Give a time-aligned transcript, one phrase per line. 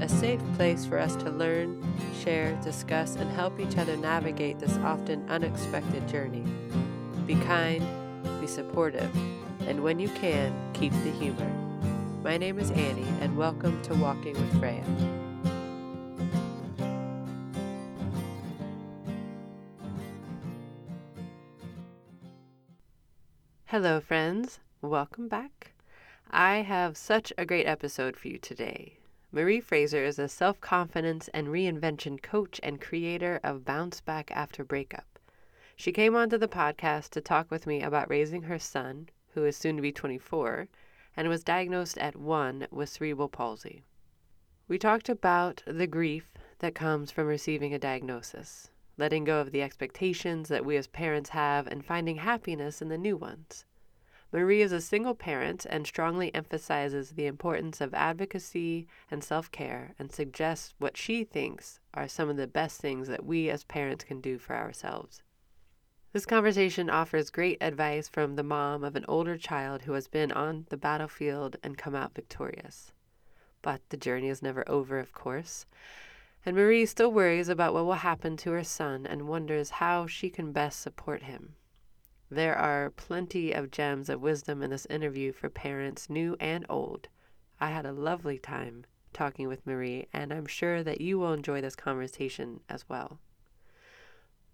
[0.00, 1.82] a safe place for us to learn,
[2.22, 6.44] share, discuss, and help each other navigate this often unexpected journey.
[7.26, 7.86] Be kind,
[8.40, 9.14] be supportive,
[9.66, 11.50] and when you can, keep the humor.
[12.22, 14.84] My name is Annie, and welcome to Walking with Freya.
[23.66, 24.58] Hello, friends.
[24.82, 25.72] Welcome back.
[26.30, 28.98] I have such a great episode for you today.
[29.34, 34.62] Marie Fraser is a self confidence and reinvention coach and creator of Bounce Back After
[34.62, 35.18] Breakup.
[35.74, 39.56] She came onto the podcast to talk with me about raising her son, who is
[39.56, 40.68] soon to be 24,
[41.16, 43.82] and was diagnosed at one with cerebral palsy.
[44.68, 49.62] We talked about the grief that comes from receiving a diagnosis, letting go of the
[49.62, 53.64] expectations that we as parents have, and finding happiness in the new ones.
[54.34, 59.94] Marie is a single parent and strongly emphasizes the importance of advocacy and self care
[59.96, 64.02] and suggests what she thinks are some of the best things that we as parents
[64.02, 65.22] can do for ourselves.
[66.12, 70.32] This conversation offers great advice from the mom of an older child who has been
[70.32, 72.90] on the battlefield and come out victorious.
[73.62, 75.64] But the journey is never over, of course.
[76.44, 80.28] And Marie still worries about what will happen to her son and wonders how she
[80.28, 81.54] can best support him.
[82.30, 87.08] There are plenty of gems of wisdom in this interview for parents new and old.
[87.60, 91.60] I had a lovely time talking with Marie, and I'm sure that you will enjoy
[91.60, 93.18] this conversation as well.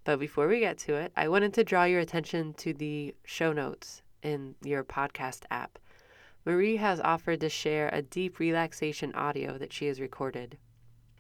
[0.05, 3.53] But before we get to it, I wanted to draw your attention to the show
[3.53, 5.79] notes in your podcast app.
[6.45, 10.59] Marie has offered to share a deep relaxation audio that she has recorded.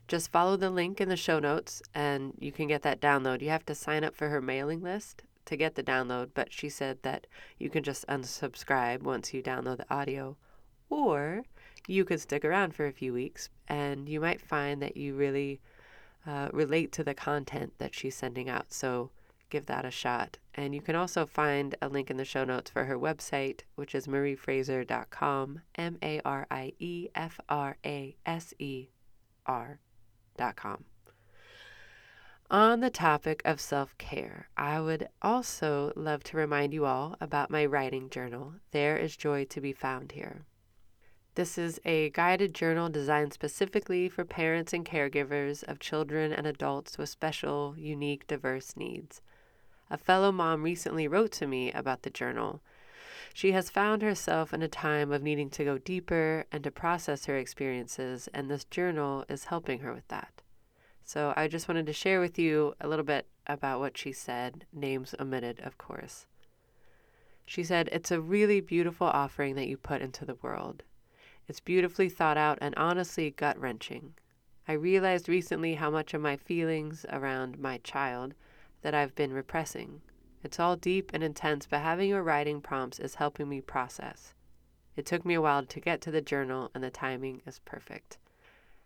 [0.08, 3.40] Just follow the link in the show notes and you can get that download.
[3.42, 6.68] You have to sign up for her mailing list to get the download, but she
[6.68, 7.26] said that
[7.58, 10.36] you can just unsubscribe once you download the audio.
[10.88, 11.42] Or
[11.86, 15.60] you could stick around for a few weeks and you might find that you really
[16.26, 18.72] uh, relate to the content that she's sending out.
[18.72, 19.10] So
[19.50, 20.38] give that a shot.
[20.54, 23.94] And you can also find a link in the show notes for her website, which
[23.94, 28.88] is mariefraser.com, M A R I E F R A S E
[29.46, 30.84] R.com.
[32.52, 37.48] On the topic of self care, I would also love to remind you all about
[37.48, 40.46] my writing journal, There is Joy to be Found Here.
[41.36, 46.98] This is a guided journal designed specifically for parents and caregivers of children and adults
[46.98, 49.22] with special, unique, diverse needs.
[49.88, 52.62] A fellow mom recently wrote to me about the journal.
[53.32, 57.26] She has found herself in a time of needing to go deeper and to process
[57.26, 60.39] her experiences, and this journal is helping her with that.
[61.12, 64.64] So I just wanted to share with you a little bit about what she said,
[64.72, 66.24] names omitted, of course.
[67.44, 70.84] She said, It's a really beautiful offering that you put into the world.
[71.48, 74.14] It's beautifully thought out and honestly gut wrenching.
[74.68, 78.34] I realized recently how much of my feelings around my child
[78.82, 80.02] that I've been repressing.
[80.44, 84.32] It's all deep and intense, but having your writing prompts is helping me process.
[84.94, 88.18] It took me a while to get to the journal, and the timing is perfect.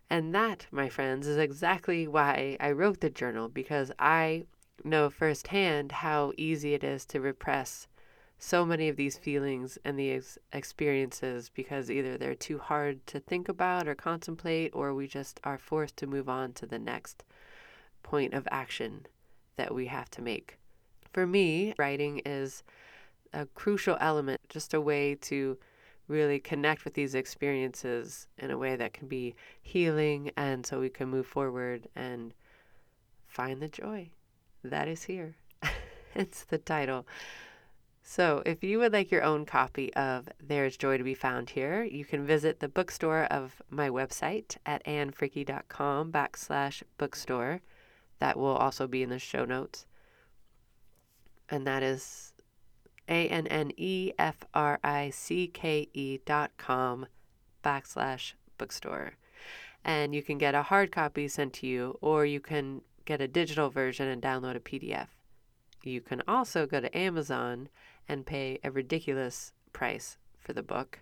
[0.09, 4.45] And that, my friends, is exactly why I wrote the journal because I
[4.83, 7.87] know firsthand how easy it is to repress
[8.37, 13.49] so many of these feelings and these experiences because either they're too hard to think
[13.49, 17.23] about or contemplate, or we just are forced to move on to the next
[18.03, 19.07] point of action
[19.55, 20.59] that we have to make.
[21.13, 22.61] For me, writing is
[23.33, 25.57] a crucial element, just a way to
[26.07, 30.89] really connect with these experiences in a way that can be healing and so we
[30.89, 32.33] can move forward and
[33.27, 34.09] find the joy
[34.69, 35.35] that is here.
[36.15, 37.05] it's the title.
[38.07, 41.83] So, if you would like your own copy of There's Joy to Be Found Here,
[41.83, 47.61] you can visit the bookstore of my website at annefricke.com backslash bookstore.
[48.19, 49.87] That will also be in the show notes.
[51.49, 52.33] And that is
[53.07, 57.07] a N N E F R I C K E dot com
[57.63, 59.13] backslash bookstore.
[59.83, 63.27] And you can get a hard copy sent to you, or you can get a
[63.27, 65.07] digital version and download a PDF.
[65.83, 67.69] You can also go to Amazon
[68.07, 70.99] and pay a ridiculous price for the book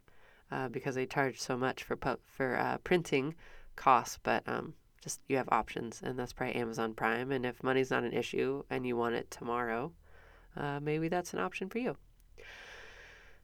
[0.52, 3.36] uh, because they charge so much for for uh, printing
[3.76, 4.20] costs.
[4.22, 7.32] But um, just you have options, and that's probably Amazon Prime.
[7.32, 9.92] And if money's not an issue and you want it tomorrow,
[10.56, 11.96] uh, maybe that's an option for you.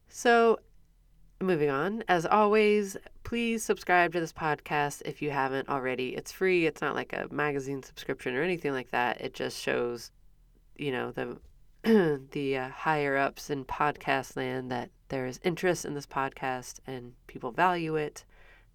[0.09, 0.59] So,
[1.41, 6.15] moving on, as always, please subscribe to this podcast if you haven't already.
[6.15, 9.21] It's free, it's not like a magazine subscription or anything like that.
[9.21, 10.11] It just shows,
[10.75, 11.37] you know, the
[12.31, 17.13] the uh, higher ups in podcast land that there is interest in this podcast and
[17.27, 18.25] people value it.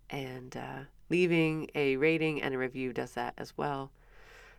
[0.08, 3.90] And uh, leaving a rating and a review does that as well.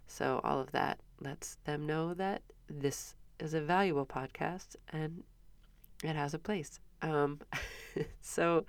[0.08, 5.24] So, all of that lets them know that this is a valuable podcast and
[6.04, 6.80] it has a place.
[7.02, 7.40] Um,
[8.22, 8.66] so,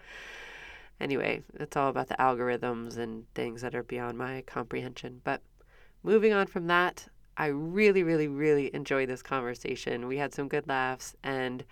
[1.00, 5.20] anyway, it's all about the algorithms and things that are beyond my comprehension.
[5.24, 5.42] But
[6.02, 10.06] moving on from that, I really, really, really enjoyed this conversation.
[10.06, 11.64] We had some good laughs, and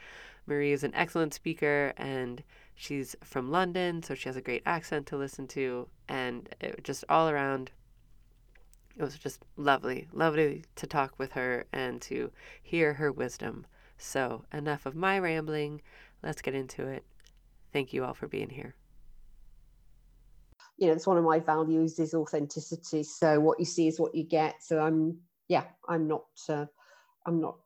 [0.47, 2.43] Marie is an excellent speaker, and
[2.75, 7.05] she's from London, so she has a great accent to listen to, and it, just
[7.09, 7.71] all around,
[8.97, 12.31] it was just lovely, lovely to talk with her and to
[12.63, 13.67] hear her wisdom.
[13.99, 15.83] So, enough of my rambling.
[16.23, 17.05] Let's get into it.
[17.73, 18.75] Thank you all for being here
[20.77, 24.13] you know it's one of my values is authenticity so what you see is what
[24.13, 25.17] you get so i'm
[25.49, 26.25] yeah, I'm not.
[26.49, 26.67] Uh,
[27.27, 27.57] I'm not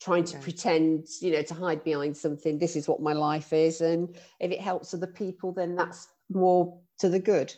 [0.00, 0.42] trying to okay.
[0.42, 2.58] pretend, you know, to hide behind something.
[2.58, 6.78] This is what my life is, and if it helps other people, then that's more
[6.98, 7.52] to the good.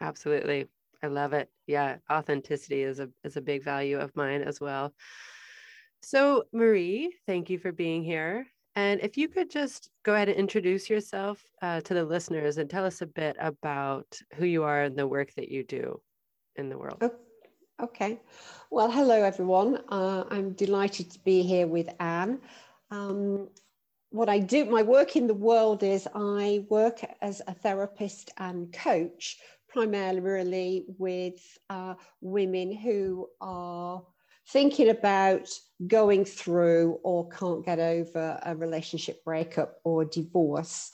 [0.00, 0.68] Absolutely,
[1.02, 1.48] I love it.
[1.66, 4.94] Yeah, authenticity is a is a big value of mine as well.
[6.02, 8.46] So, Marie, thank you for being here.
[8.74, 12.70] And if you could just go ahead and introduce yourself uh, to the listeners and
[12.70, 16.00] tell us a bit about who you are and the work that you do
[16.56, 17.02] in the world.
[17.80, 18.20] Okay.
[18.70, 19.80] Well, hello, everyone.
[19.88, 22.40] Uh, I'm delighted to be here with Anne.
[22.90, 23.48] Um,
[24.10, 28.72] what I do, my work in the world is I work as a therapist and
[28.72, 29.38] coach,
[29.72, 31.40] primarily with
[31.70, 34.02] uh, women who are
[34.48, 35.48] thinking about
[35.86, 40.90] going through or can't get over a relationship breakup or divorce.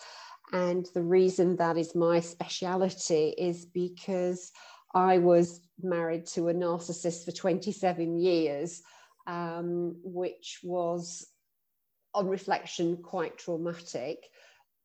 [0.53, 4.53] And the reason that is my speciality is because
[4.95, 8.83] I was married to a narcissist for 27 years,
[9.27, 11.27] um, which was,
[12.15, 14.19] on reflection, quite traumatic.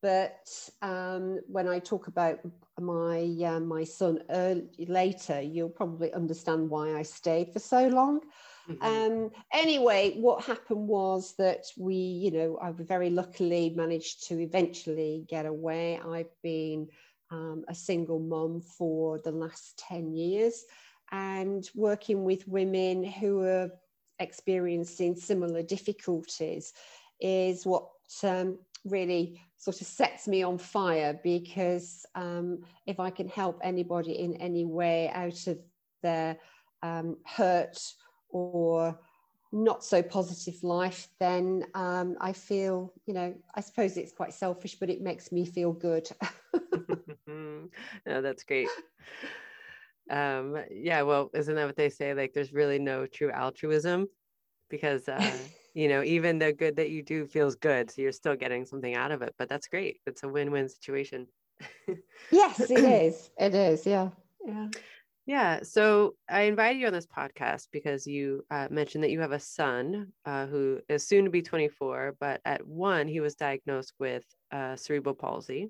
[0.04, 0.50] But
[0.82, 2.40] um, when I talk about
[2.78, 8.20] my uh, my son early, later, you'll probably understand why I stayed for so long.
[8.70, 8.84] Mm-hmm.
[8.86, 15.26] Um, anyway, what happened was that we, you know, I very luckily managed to eventually
[15.30, 16.02] get away.
[16.06, 16.90] I've been
[17.32, 20.66] um, a single mom for the last 10 years
[21.14, 23.70] and working with women who are
[24.20, 26.74] experiencing similar difficulties
[27.22, 27.88] is what
[28.24, 34.20] um, really sort of sets me on fire because um, if I can help anybody
[34.20, 35.58] in any way out of
[36.02, 36.38] their
[36.82, 37.78] um, hurt
[38.30, 39.00] or
[39.54, 44.76] not so positive life, then um, I feel, you know, I suppose it's quite selfish,
[44.80, 46.10] but it makes me feel good.
[47.28, 47.70] no,
[48.06, 48.68] that's great.
[50.10, 52.14] Um, yeah, well, isn't that what they say?
[52.14, 54.08] Like, there's really no true altruism
[54.70, 55.22] because, uh,
[55.74, 57.90] you know, even the good that you do feels good.
[57.90, 60.00] So you're still getting something out of it, but that's great.
[60.06, 61.28] It's a win win situation.
[62.32, 63.32] yes, it is.
[63.38, 63.86] It is.
[63.86, 64.10] Yeah.
[64.46, 64.68] Yeah.
[65.26, 65.60] Yeah.
[65.64, 69.40] So I invited you on this podcast because you uh, mentioned that you have a
[69.40, 74.26] son uh, who is soon to be 24, but at one, he was diagnosed with
[74.52, 75.70] uh, cerebral palsy.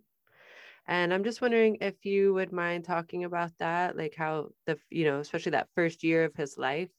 [0.88, 5.06] And I'm just wondering if you would mind talking about that, like how the, you
[5.06, 6.90] know, especially that first year of his life.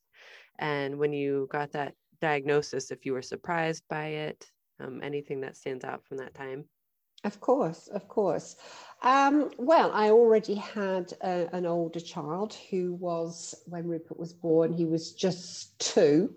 [0.58, 4.46] And when you got that diagnosis, if you were surprised by it,
[4.80, 6.64] um, anything that stands out from that time.
[7.24, 8.56] Of course, of course.
[9.02, 14.72] Um, well, I already had a, an older child who was, when Rupert was born,
[14.72, 16.36] he was just two.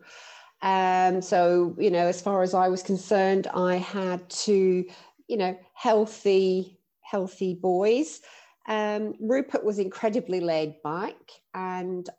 [0.62, 4.86] Um, so, you know, as far as I was concerned, I had to,
[5.28, 8.22] you know, healthy, healthy boys.
[8.68, 11.16] Um, Rupert was incredibly laid back,
[11.54, 12.10] and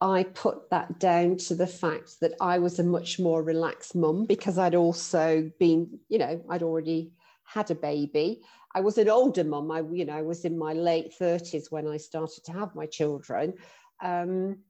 [0.00, 4.24] I put that down to the fact that I was a much more relaxed mum
[4.24, 7.12] because I'd also been, you know, I'd already
[7.44, 8.40] had a baby.
[8.74, 9.70] I was an older mum.
[9.70, 12.86] I, you know, I was in my late 30s when I started to have my
[12.86, 13.54] children.
[14.02, 14.60] Um,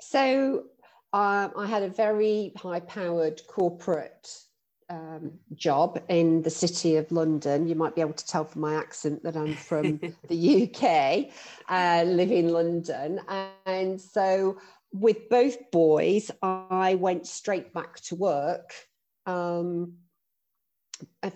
[0.00, 0.64] so
[1.12, 4.30] um, I had a very high powered corporate
[4.88, 7.68] um, job in the city of London.
[7.68, 11.32] You might be able to tell from my accent that I'm from the UK,
[11.68, 13.20] uh, live in London.
[13.66, 14.58] And so
[14.92, 18.72] with both boys, I went straight back to work.
[19.26, 19.94] Um,
[21.22, 21.30] uh,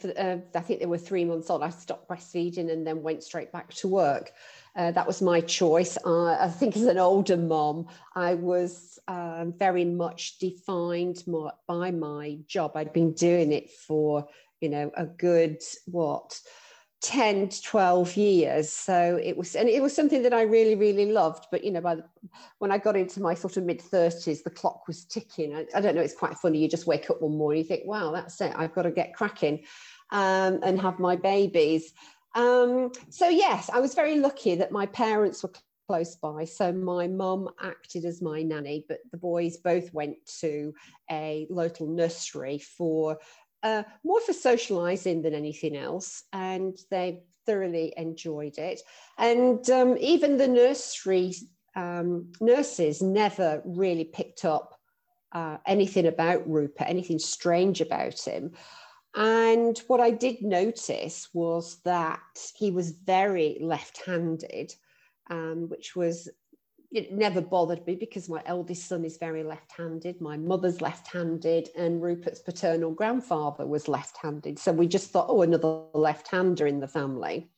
[0.55, 1.63] I think they were three months old.
[1.63, 4.33] I stopped breastfeeding and then went straight back to work.
[4.75, 5.99] Uh, that was my choice.
[6.07, 11.25] I think as an older mom, I was um, very much defined
[11.67, 12.73] by my job.
[12.75, 14.27] I'd been doing it for,
[14.61, 16.41] you know, a good, what,
[17.03, 18.71] 10 to 12 years.
[18.71, 21.47] So it was and it was something that i really really loved.
[21.51, 22.05] But you know by the,
[22.59, 25.55] when i got into my sort of mid 30s the clock was ticking.
[25.55, 26.59] I, I, don't know it's quite funny.
[26.59, 28.53] You just wake up one morning you think wow that's it.
[28.57, 29.65] I've got to get cracking
[30.13, 31.93] um, and have my babies
[32.35, 35.53] um, so yes i was very lucky that my parents were
[35.89, 40.73] close by so my mum acted as my nanny but the boys both went to
[41.11, 43.19] a local nursery for
[43.63, 48.81] uh, more for socializing than anything else, and they thoroughly enjoyed it.
[49.19, 51.35] And um, even the nursery
[51.77, 54.79] um, nurses never really picked up
[55.33, 58.53] uh, anything about Rupert, anything strange about him.
[59.15, 62.21] And what I did notice was that
[62.57, 64.75] he was very left handed,
[65.31, 66.29] um, which was
[66.93, 72.03] it never bothered me because my eldest son is very left-handed my mother's left-handed and
[72.03, 74.59] rupert's paternal grandfather was left-handed.
[74.59, 77.51] So we just thought oh another left-hander in the family.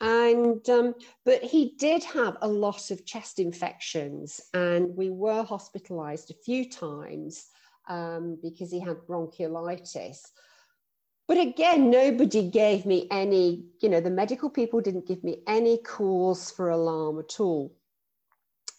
[0.00, 6.30] And um, but he did have a lot of chest infections and we were hospitalized
[6.30, 7.46] a few times
[7.88, 10.20] um, because he had bronchiolitis
[11.32, 15.78] but again nobody gave me any you know the medical people didn't give me any
[15.78, 17.74] cause for alarm at all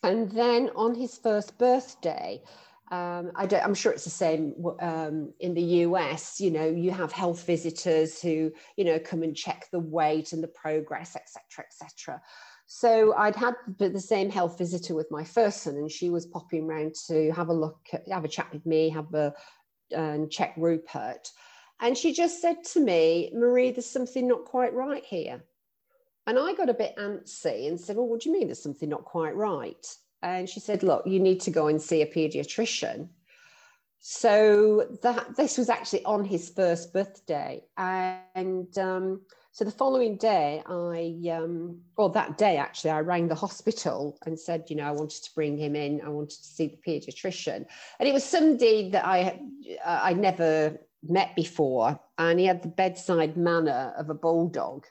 [0.03, 2.43] and then on his first birthday,
[2.91, 6.41] um, I am sure it's the same um, in the US.
[6.41, 10.43] You know, you have health visitors who, you know, come and check the weight and
[10.43, 12.21] the progress, etc., etc.
[12.67, 16.69] So I'd had the same health visitor with my first son, and she was popping
[16.69, 19.33] around to have a look, at, have a chat with me, have a
[19.91, 21.29] and check Rupert.
[21.79, 25.43] And she just said to me, Marie, there's something not quite right here.
[26.25, 28.89] And I got a bit antsy and said, Well, what do you mean there's something
[28.89, 29.85] not quite right?
[30.21, 33.09] And she said, Look, you need to go and see a pediatrician.
[33.99, 37.63] So that this was actually on his first birthday.
[37.77, 39.21] And um,
[39.53, 44.37] so the following day, I, um, well, that day actually, I rang the hospital and
[44.37, 46.01] said, you know, I wanted to bring him in.
[46.01, 47.65] I wanted to see the pediatrician.
[47.99, 49.39] And it was somebody that I,
[49.85, 50.77] uh, I'd never
[51.07, 51.99] met before.
[52.17, 54.85] And he had the bedside manner of a bulldog.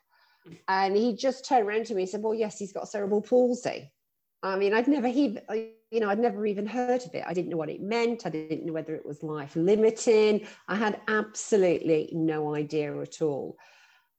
[0.68, 3.92] And he just turned around to me and said, Well, yes, he's got cerebral palsy.
[4.42, 5.42] I mean, I'd never even,
[5.90, 7.24] you know, I'd never even heard of it.
[7.26, 8.26] I didn't know what it meant.
[8.26, 10.46] I didn't know whether it was life limiting.
[10.66, 13.56] I had absolutely no idea at all.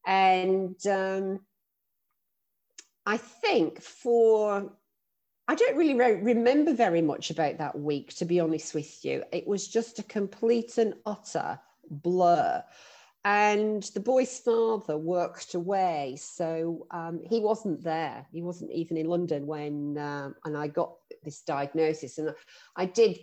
[0.08, 1.40] And um,
[3.06, 4.72] I think for,
[5.50, 9.26] I don't really re- remember very much about that week, to be honest with you.
[9.34, 11.60] It was just a complete and utter
[11.90, 12.63] blur.
[13.25, 16.18] And the boy's father worked away.
[16.20, 18.25] So um, he wasn't there.
[18.32, 22.18] He wasn't even in london when um, and i got this diagnosis.
[22.18, 22.34] And
[22.75, 23.20] i did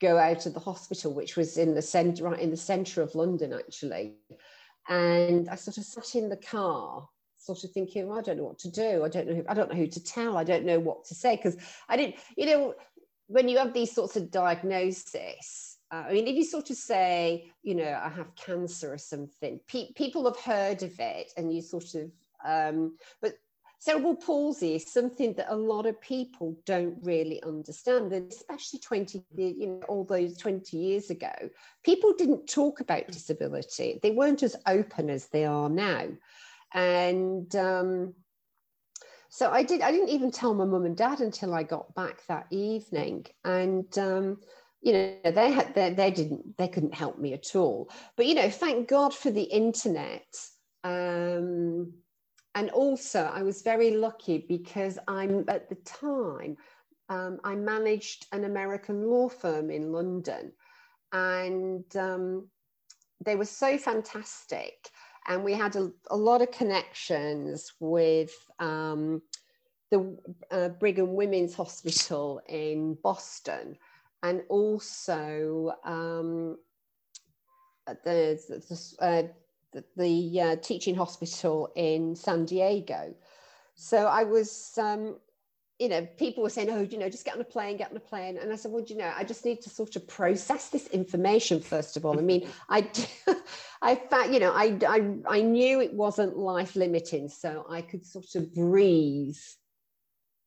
[0.00, 3.14] go out of the hospital which was in the center right in the center of
[3.14, 4.16] london actually.
[4.88, 8.44] And i sort of sat in the car sort of thinking well, i don't know
[8.44, 9.02] what to do.
[9.02, 10.36] I don't know who, i don't know who to tell.
[10.36, 11.36] I don't know what to say.
[11.36, 11.56] Because
[11.88, 12.74] i didn't you know
[13.28, 17.50] when you have these sorts of diagnoses uh, I mean, if you sort of say,
[17.62, 21.62] you know, I have cancer or something, pe- people have heard of it, and you
[21.62, 22.10] sort of,
[22.44, 23.34] um, but
[23.78, 29.24] cerebral palsy is something that a lot of people don't really understand, and especially 20,
[29.36, 31.32] you know, all those 20 years ago,
[31.84, 33.98] people didn't talk about disability.
[34.02, 36.06] They weren't as open as they are now,
[36.74, 38.14] and um,
[39.30, 39.80] so I did.
[39.80, 43.96] I didn't even tell my mum and dad until I got back that evening, and.
[43.96, 44.38] Um,
[44.80, 47.90] you know they had they, they didn't they couldn't help me at all.
[48.16, 50.26] But you know thank god for the internet
[50.84, 51.92] um,
[52.54, 56.56] and also i was very lucky because i'm at the time
[57.08, 60.52] um, i managed an american law firm in london
[61.12, 62.48] and um,
[63.24, 64.90] they were so fantastic.
[65.26, 69.22] And we had a, a lot of connections with um,
[69.90, 70.16] the
[70.50, 73.76] uh, brigham women's hospital in boston
[74.22, 76.58] and also um,
[78.04, 79.22] the, the, uh,
[79.72, 83.14] the, the uh, teaching hospital in San Diego.
[83.74, 85.16] So I was, um,
[85.78, 87.96] you know, people were saying, oh, you know, just get on a plane, get on
[87.96, 88.36] a plane.
[88.36, 91.60] And I said, well, you know, I just need to sort of process this information,
[91.60, 92.18] first of all.
[92.18, 92.90] I mean, I,
[93.82, 98.04] I found, you know, I, I, I knew it wasn't life limiting, so I could
[98.04, 99.36] sort of breathe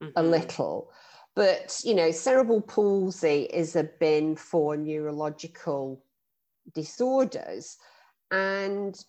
[0.04, 0.12] mm-hmm.
[0.18, 0.92] a little.
[1.36, 6.04] But, you know, cerebral palsy is a bin for neurological
[6.74, 7.78] disorders.
[8.32, 9.02] And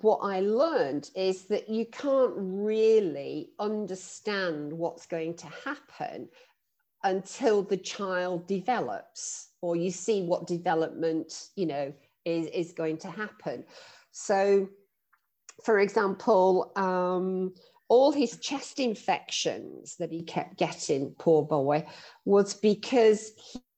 [0.00, 6.28] what I learned is that you can't really understand what's going to happen
[7.04, 11.92] until the child develops or you see what development, you know,
[12.24, 13.64] is, is going to happen.
[14.12, 14.68] So,
[15.64, 17.54] for example, um,
[17.92, 21.84] all his chest infections that he kept getting, poor boy,
[22.24, 23.32] was because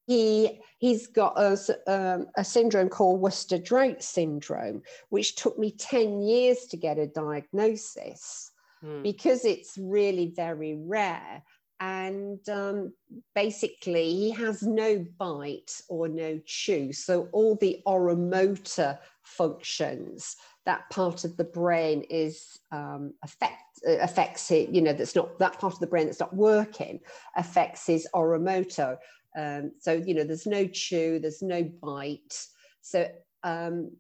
[0.07, 6.67] he he's got a, um, a syndrome called Worster-Drought syndrome, which took me 10 years
[6.67, 8.53] to get a diagnosis
[8.85, 9.03] mm.
[9.03, 11.43] because it's really very rare.
[11.81, 12.93] And um,
[13.35, 16.93] basically, he has no bite or no chew.
[16.93, 24.71] So, all the oromotor functions, that part of the brain is um, affect, affects it,
[24.71, 27.01] you know, that's not that part of the brain that's not working,
[27.37, 28.97] affects his oromotor.
[29.37, 32.47] Um, so, you know, there's no chew, there's no bite.
[32.81, 33.09] So,
[33.43, 33.91] um,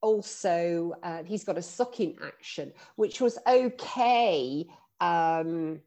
[0.00, 4.66] also, uh, he's got a sucking action, which was okay
[5.00, 5.80] um,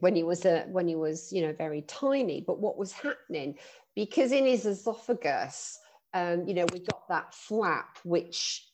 [0.00, 2.44] when he was a, when he was, you know, very tiny.
[2.46, 3.58] But what was happening
[3.94, 5.78] because in his esophagus,
[6.12, 8.68] um, you know, we got that flap, which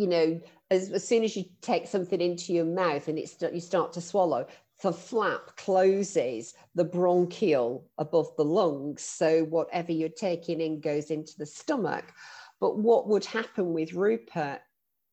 [0.00, 3.60] you know, as, as soon as you take something into your mouth and it's you
[3.60, 4.46] start to swallow,
[4.82, 9.02] the flap closes the bronchial above the lungs.
[9.02, 12.12] So whatever you're taking in goes into the stomach.
[12.60, 14.60] But what would happen with Rupert,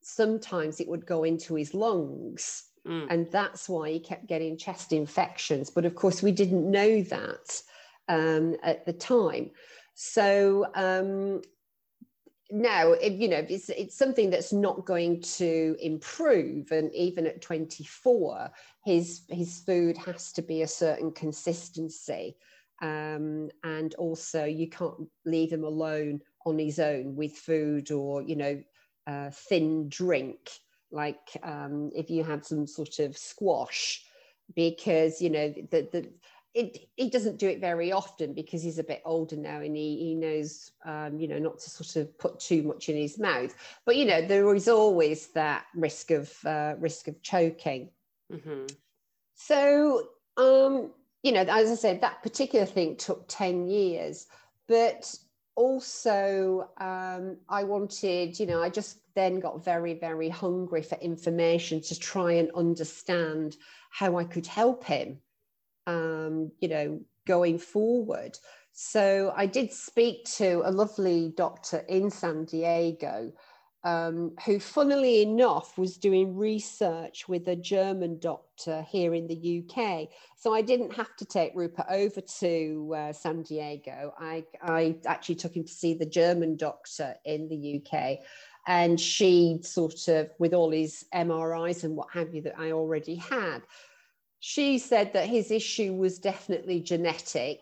[0.02, 2.64] sometimes it would go into his lungs.
[2.88, 3.08] Mm.
[3.10, 5.70] And that's why he kept getting chest infections.
[5.70, 7.62] But of course, we didn't know that
[8.08, 9.52] um, at the time.
[9.96, 11.42] So um,
[12.50, 18.50] now you know it's it's something that's not going to improve and even at 24
[18.88, 22.38] his his food has to be a certain consistency.
[22.82, 28.38] Um, and also you can't leave him alone on his own with food or you
[28.38, 28.64] know
[29.06, 30.50] uh, thin drink.
[30.90, 34.06] Like um, if you had some sort of squash
[34.56, 36.10] because you know the, the
[36.58, 39.96] it, he doesn't do it very often because he's a bit older now and he,
[39.98, 43.54] he knows, um, you know, not to sort of put too much in his mouth.
[43.86, 47.92] But, you know, there is always that risk of uh, risk of choking.
[48.34, 48.66] Mm-hmm.
[49.36, 50.90] So, um,
[51.22, 54.26] you know, as I said, that particular thing took 10 years.
[54.68, 55.14] But
[55.56, 61.82] also, um, I wanted, you know, I just then got very, very hungry for information
[61.82, 63.58] to try and understand
[63.92, 65.20] how I could help him
[65.88, 68.38] um, you know, going forward.
[68.74, 73.32] So I did speak to a lovely doctor in San Diego
[73.84, 80.10] um, who, funnily enough, was doing research with a German doctor here in the UK.
[80.36, 84.14] So I didn't have to take Rupert over to uh, San Diego.
[84.20, 88.20] I, I actually took him to see the German doctor in the UK.
[88.68, 93.16] And she sort of, with all his MRIs and what have you that I already
[93.16, 93.62] had,
[94.48, 97.60] she said that his issue was definitely genetic,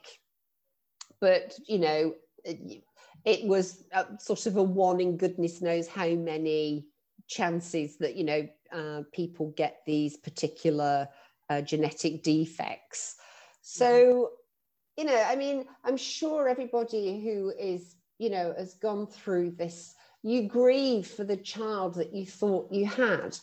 [1.19, 3.85] but you know, it, was
[4.19, 6.85] sort of a one in goodness knows how many
[7.27, 11.09] chances that you know uh, people get these particular
[11.49, 13.15] uh, genetic defects.
[13.63, 14.33] So,
[14.95, 19.95] you know, I mean, I'm sure everybody who is, you know, has gone through this,
[20.21, 23.35] you grieve for the child that you thought you had.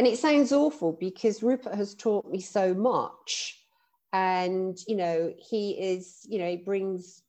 [0.00, 3.58] And it sounds awful because Rupert has taught me so much.
[4.14, 7.20] And, you know, he is, you know, he brings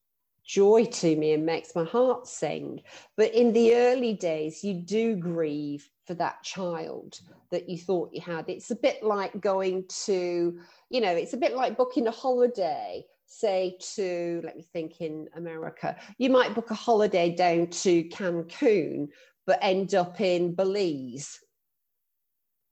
[0.46, 2.80] joy to me and makes my heart sing.
[3.18, 8.22] But in the early days, you do grieve for that child that you thought you
[8.22, 8.46] had.
[8.48, 10.58] It's a bit like going to,
[10.90, 15.28] you know, it's a bit like booking a holiday, say to, let me think in
[15.36, 19.10] America, you might book a holiday down to Cancun,
[19.46, 21.38] but end up in Belize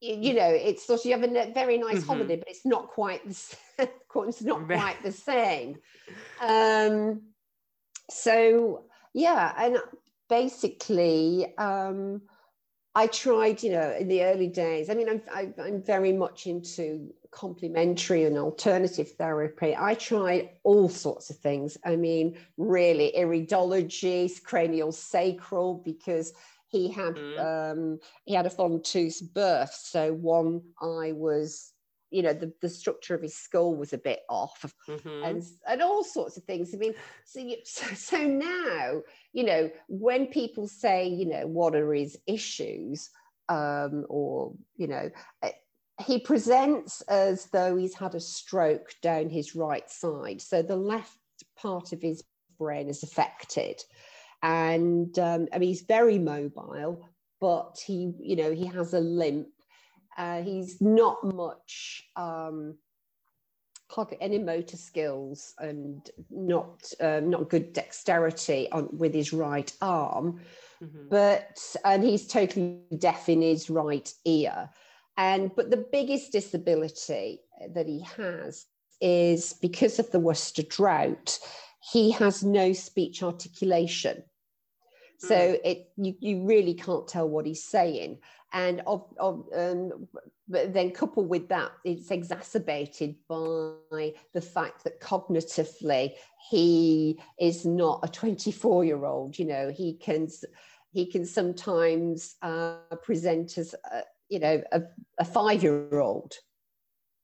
[0.02, 2.08] you know, it's sort of you have a very nice mm-hmm.
[2.08, 3.60] holiday, but it's not quite the same.
[4.28, 5.78] it's not quite the same.
[6.42, 7.22] Um,
[8.10, 9.78] so yeah, and
[10.30, 12.22] basically, um,
[12.96, 14.90] I tried, you know, in the early days.
[14.90, 19.76] I mean, I'm I, am i am very much into complementary and alternative therapy.
[19.78, 21.78] I tried all sorts of things.
[21.86, 26.34] I mean, really, iridology, cranial sacral, because
[26.69, 27.71] he had mm.
[27.71, 31.73] um, he had a front tooth birth, so one eye was
[32.12, 35.23] you know the, the structure of his skull was a bit off mm-hmm.
[35.23, 36.93] and and all sorts of things i mean
[37.25, 39.01] so, you, so so now
[39.34, 43.10] you know when people say you know what are his issues
[43.47, 45.10] um or you know
[45.43, 45.51] eh,
[46.05, 51.17] he presents as though he's had a stroke down his right side so the left
[51.58, 52.23] part of his
[52.58, 53.82] brain is affected
[54.41, 57.06] and um, I mean, he's very mobile,
[57.41, 59.47] but he, you know, he has a limp.
[60.17, 62.75] Uh, he's not much um,
[64.21, 70.39] any motor skills and not um, not good dexterity on with his right arm,
[70.82, 71.10] mm-hmm.
[71.10, 74.69] but and he's totally deaf in his right ear.
[75.17, 77.41] And but the biggest disability
[77.73, 78.65] that he has
[79.02, 81.39] is because of the Worster-Drought,
[81.91, 84.23] he has no speech articulation.
[85.19, 85.60] So mm.
[85.65, 88.19] it you, you really can't tell what he's saying.
[88.51, 90.08] And of, of um,
[90.47, 96.13] but then coupled with that, it's exacerbated by the fact that cognitively
[96.49, 99.38] he is not a 24 year old.
[99.38, 100.29] You know, he can
[100.91, 104.84] he can sometimes uh, present as a, you know a,
[105.17, 106.34] a five year old.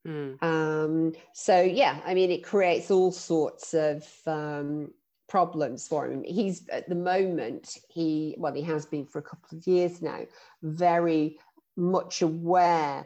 [0.05, 0.43] Mm.
[0.43, 4.91] Um, so yeah, I mean, it creates all sorts of um,
[5.35, 6.23] problems for him.
[6.23, 10.21] He's at the moment, he, well, he has been for a couple of years now,
[10.63, 11.37] very
[11.75, 13.05] much aware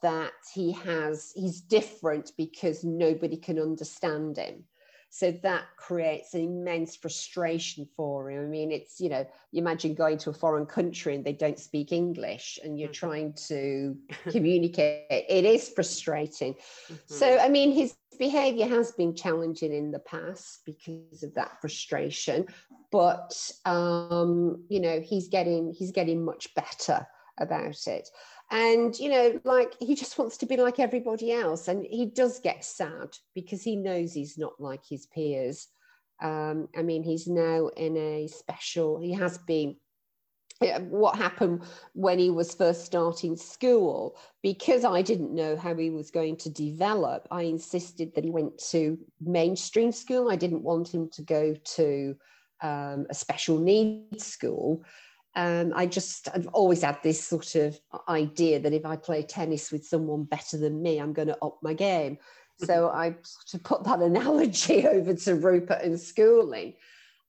[0.00, 4.64] that he has, he's different because nobody can understand him.
[5.16, 8.44] So that creates an immense frustration for him.
[8.44, 11.58] I mean, it's, you know, you imagine going to a foreign country and they don't
[11.58, 13.06] speak English and you're mm-hmm.
[13.06, 13.96] trying to
[14.30, 15.06] communicate.
[15.08, 16.52] It is frustrating.
[16.52, 16.94] Mm-hmm.
[17.06, 22.46] So, I mean, his behavior has been challenging in the past because of that frustration,
[22.92, 27.06] but, um, you know, he's getting, he's getting much better
[27.38, 28.10] about it
[28.50, 31.68] and you know like he just wants to be like everybody else.
[31.68, 35.68] And he does get sad because he knows he's not like his peers.
[36.22, 39.76] Um, i mean he's now in a special he has been
[40.88, 46.10] what happened when he was first starting school because i didn't know how he was
[46.10, 50.30] going to develop i insisted that he went to mainstream school.
[50.30, 52.16] I didn't want him to go to
[52.62, 54.82] um, a special needs school
[55.36, 59.70] um, I just I've always had this sort of idea that if I play tennis
[59.70, 62.18] with someone better than me, I'm going to up my game.
[62.58, 66.72] So I sort of put that analogy over to Rupert and schooling.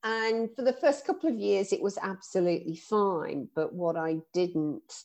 [0.01, 3.49] And for the first couple of years, it was absolutely fine.
[3.53, 5.03] But what I didn't,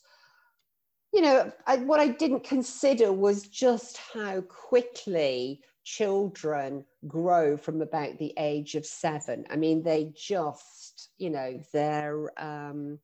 [1.13, 8.19] you know, I, what I didn't consider was just how quickly children grow from about
[8.19, 9.45] the age of seven.
[9.51, 10.92] I mean, they just,
[11.23, 12.99] you know, they're, um,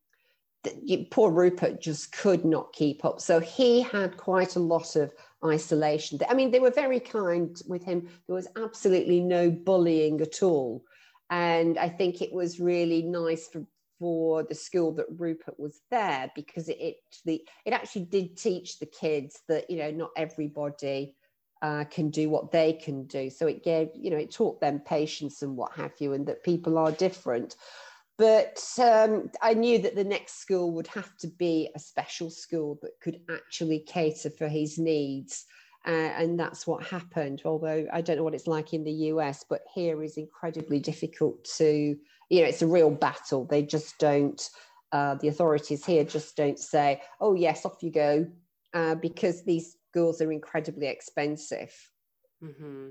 [1.11, 3.21] poor Rupert just could not keep up.
[3.21, 6.19] So he had quite a lot of isolation.
[6.29, 8.09] I mean, they were very kind with him.
[8.27, 10.85] There was absolutely no bullying at all.
[11.31, 13.65] And I think it was really nice for,
[13.99, 18.79] for the school that Rupert was there because it, it, the, it actually did teach
[18.79, 21.15] the kids that, you know, not everybody
[21.63, 23.31] uh, can do what they can do.
[23.31, 26.45] So it gave, you know, it taught them patience and what have you, and that
[26.45, 27.57] people are different.
[28.19, 32.77] But um, I knew that the next school would have to be a special school
[32.83, 35.47] that could actually cater for his needs.
[35.87, 37.43] Uh, and that's what happened.
[37.45, 41.45] Although I don't know what it's like in the US, but here is incredibly difficult
[41.57, 41.97] to,
[42.29, 43.45] you know, it's a real battle.
[43.45, 44.51] They just don't,
[44.91, 48.27] uh, the authorities here just don't say, oh, yes, off you go,
[48.75, 51.73] uh, because these schools are incredibly expensive.
[52.43, 52.89] Mm-hmm.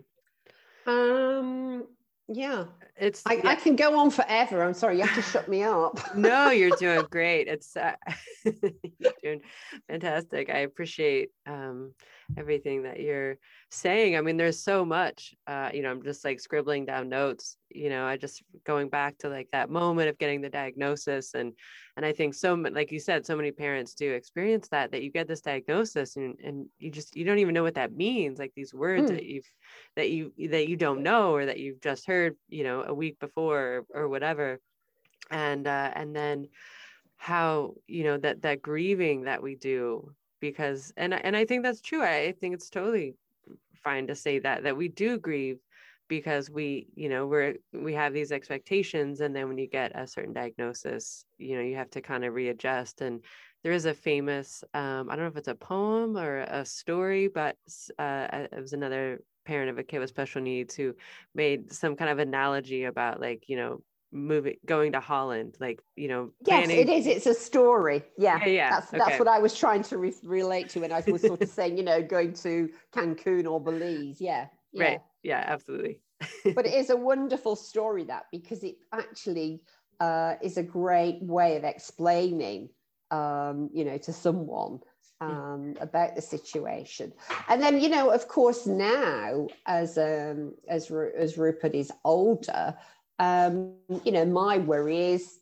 [0.90, 1.84] Um,
[2.28, 2.66] yeah,
[2.98, 3.24] it's.
[3.26, 3.50] I, yeah.
[3.50, 4.64] I, can go on forever.
[4.64, 6.00] I'm sorry, you have to shut me up.
[6.16, 7.48] no, you're doing great.
[7.48, 7.96] It's uh,
[8.44, 9.42] you're doing
[9.88, 10.50] fantastic.
[10.50, 11.94] I appreciate um,
[12.36, 13.38] everything that you're
[13.70, 14.18] saying.
[14.18, 15.36] I mean, there's so much.
[15.46, 17.58] Uh, you know, I'm just like scribbling down notes.
[17.70, 21.54] You know, I just going back to like that moment of getting the diagnosis and
[21.98, 25.12] and i think so like you said so many parents do experience that that you
[25.12, 28.54] get this diagnosis and, and you just you don't even know what that means like
[28.56, 29.16] these words mm.
[29.16, 29.52] that you've
[29.96, 33.20] that you that you don't know or that you've just heard you know a week
[33.20, 34.60] before or, or whatever
[35.32, 36.48] and uh and then
[37.18, 41.82] how you know that that grieving that we do because and and I think that's
[41.82, 43.16] true I, think it's totally
[43.84, 45.60] fine to say that that we do grieve
[46.08, 50.08] because we you know we're we have these expectations and then when you get a
[50.08, 53.24] certain diagnosis you know you have to kind of readjust and
[53.64, 57.28] there is a famous um, i don't know if it's a poem or a story
[57.28, 57.58] but
[58.00, 60.94] uh, it was another parent of a kid with special needs who
[61.34, 66.08] made some kind of analogy about like you know moving going to holland like you
[66.08, 66.70] know planning.
[66.70, 68.70] yes it is it's a story yeah yeah, yeah.
[68.70, 68.98] that's okay.
[68.98, 71.78] that's what i was trying to re- relate to when i was sort of saying
[71.78, 74.84] you know going to cancun or belize yeah yeah.
[74.84, 75.02] Right.
[75.24, 76.02] Yeah, absolutely.
[76.56, 79.62] but it is a wonderful story that because it actually
[80.00, 82.70] uh, is a great way of explaining,
[83.12, 84.80] um, you know, to someone
[85.22, 85.30] hmm.
[85.30, 87.14] um, about the situation.
[87.48, 92.76] And then, you know, of course, now as um, as as Rupert is older,
[93.20, 95.40] um, you know, my worry is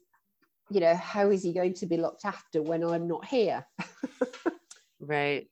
[0.69, 3.65] you know, how is he going to be looked after when I'm not here?
[4.99, 5.47] right.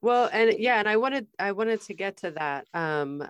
[0.00, 3.26] Well, and yeah, and I wanted I wanted to get to that um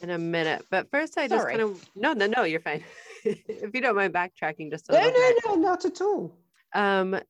[0.00, 2.84] in a minute, but first I just kind of no no no you're fine.
[3.24, 5.44] if you don't mind backtracking just a no, little no, bit.
[5.46, 6.36] no, not at all.
[6.74, 7.20] Um,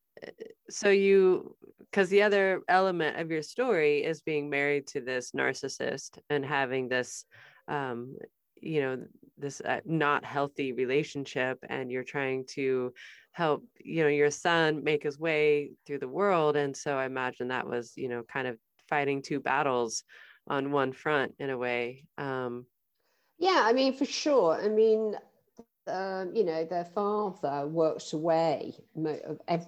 [0.70, 6.18] so you because the other element of your story is being married to this narcissist
[6.28, 7.24] and having this
[7.68, 8.16] um
[8.64, 9.06] you know
[9.38, 12.92] this uh, not healthy relationship and you're trying to
[13.32, 17.48] help you know your son make his way through the world and so i imagine
[17.48, 20.04] that was you know kind of fighting two battles
[20.48, 22.66] on one front in a way um
[23.38, 24.54] Yeah, I mean, for sure.
[24.60, 25.16] I mean,
[25.86, 28.74] um, you know, their father worked away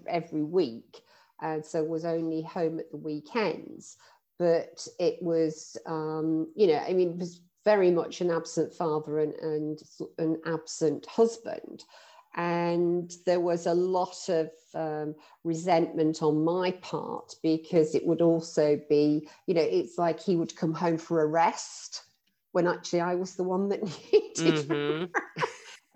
[0.09, 1.03] every week,
[1.41, 3.97] and so was only home at the weekends.
[4.39, 9.19] But it was, um, you know, I mean, it was very much an absent father
[9.19, 9.83] and, and
[10.19, 11.85] an absent husband.
[12.37, 18.81] And there was a lot of um, resentment on my part because it would also
[18.89, 22.03] be, you know, it's like he would come home for a rest
[22.53, 25.11] when actually I was the one that needed mhm.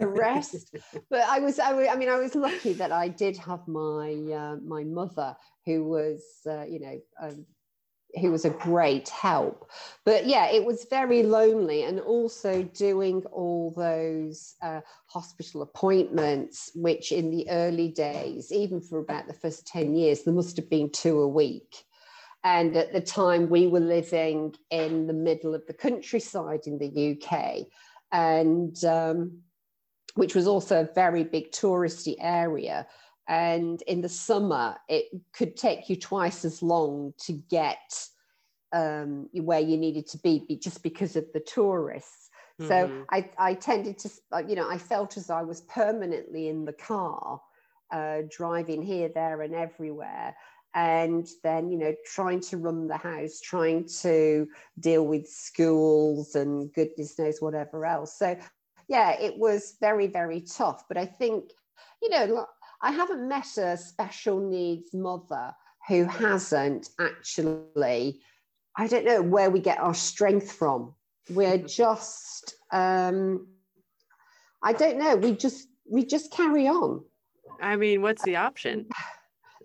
[0.00, 0.74] a rest.
[1.08, 4.56] But I was, I, I mean, I was lucky that I did have my uh,
[4.56, 7.46] my mother, who was, uh, you know, um,
[8.20, 9.70] who was a great help.
[10.04, 17.12] But yeah, it was very lonely, and also doing all those uh, hospital appointments, which
[17.12, 20.90] in the early days, even for about the first ten years, there must have been
[20.90, 21.84] two a week.
[22.42, 27.16] And at the time, we were living in the middle of the countryside in the
[27.16, 27.66] UK,
[28.12, 29.42] and um,
[30.14, 32.86] which was also a very big touristy area.
[33.28, 38.08] And in the summer, it could take you twice as long to get
[38.72, 42.30] um, where you needed to be, be just because of the tourists.
[42.58, 43.06] So Mhm.
[43.10, 44.10] I, I tended to,
[44.46, 47.40] you know, I felt as I was permanently in the car,
[47.90, 50.36] uh, driving here, there, and everywhere.
[50.74, 54.46] And then, you know, trying to run the house, trying to
[54.78, 58.16] deal with schools and goodness knows whatever else.
[58.16, 58.38] So,
[58.86, 60.86] yeah, it was very, very tough.
[60.86, 61.50] But I think,
[62.02, 62.46] you know,
[62.82, 65.54] I haven't met a special needs mother
[65.88, 68.20] who hasn't actually,
[68.76, 70.94] I don't know where we get our strength from.
[71.28, 73.48] We're just, um,
[74.62, 77.04] I don't know, we just, we just carry on.
[77.60, 78.86] i mean what's the option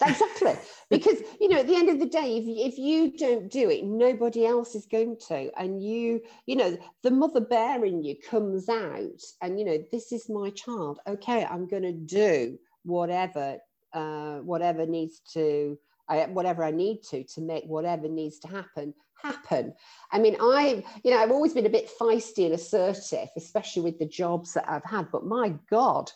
[0.02, 0.56] Exactly.
[0.90, 3.86] because, you know, at the end of the day, if, if you don't do it,
[3.86, 5.50] nobody else is going to.
[5.58, 10.12] And you, you know, the mother bear in you comes out and, you know, this
[10.12, 11.00] is my child.
[11.08, 13.58] Okay, I'm going to do whatever,
[13.94, 18.94] uh, whatever needs to, I, whatever I need to, to make whatever needs to happen
[19.22, 19.74] happen.
[20.12, 24.00] I mean, I, you know, I've always been a bit feisty and assertive, especially with
[24.00, 25.12] the jobs that I've had.
[25.12, 26.12] But my God,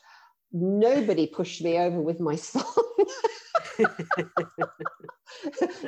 [0.52, 2.64] nobody pushed me over with my son.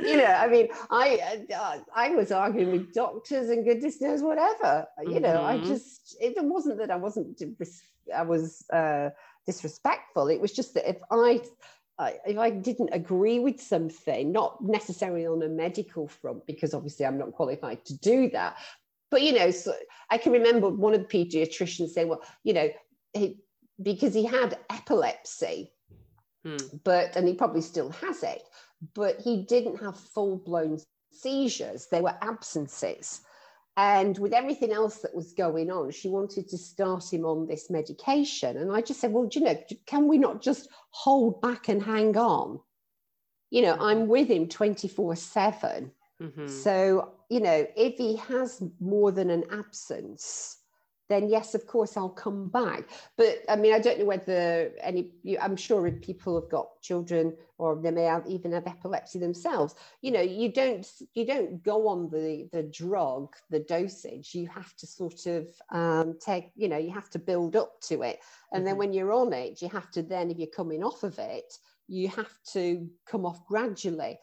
[0.04, 4.88] you know, I mean, I uh, I was arguing with doctors and goodness knows whatever.
[5.06, 5.67] You know, I Mhm.
[5.67, 7.41] just it wasn't that I wasn't
[8.15, 9.10] I was uh,
[9.46, 10.28] disrespectful.
[10.28, 11.42] It was just that if I
[12.26, 17.20] if I didn't agree with something, not necessarily on a medical front, because obviously I'm
[17.20, 18.58] not qualified to do that,
[19.12, 19.74] but you know, so
[20.10, 22.70] I can remember one of the pediatricians saying, "Well, you know,
[23.14, 23.40] he,
[23.82, 25.74] because he had epilepsy,
[26.44, 26.58] Hmm.
[26.84, 28.42] but and he probably still has it,
[28.96, 30.80] but he didn't have full blown
[31.12, 31.88] seizures.
[31.88, 33.22] They were absences."
[33.78, 37.70] And with everything else that was going on, she wanted to start him on this
[37.70, 38.58] medication.
[38.58, 41.82] And I just said, Well, do you know, can we not just hold back and
[41.82, 42.60] hang on?
[43.50, 45.92] You know, I'm with him 24 7.
[46.22, 46.50] Mhm.
[46.50, 50.61] So, you know, if he has more than an absence,
[51.12, 52.84] then yes, of course, I'll come back.
[53.17, 56.82] But I mean, I don't know whether any, you, I'm sure if people have got
[56.82, 61.62] children or they may have, even have epilepsy themselves, you know, you don't, you don't
[61.63, 66.67] go on the, the drug, the dosage, you have to sort of um, take, you
[66.67, 68.19] know, you have to build up to it.
[68.54, 68.80] And then Mhm.
[68.80, 72.08] when you're on it, you have to then, if you're coming off of it, you
[72.10, 74.17] have to come off gradually.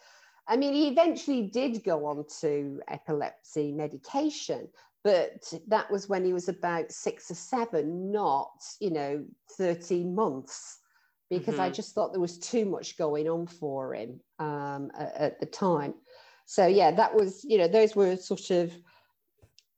[0.51, 4.69] I mean, he eventually did go on to epilepsy medication,
[5.05, 9.25] but that was when he was about six or seven, not, you know,
[9.57, 10.79] 13 months,
[11.31, 11.75] because I Mhm.
[11.75, 15.95] just thought there was too much going on for him um, at, at the time.
[16.47, 18.73] So, yeah, that was, you know, those were sort of,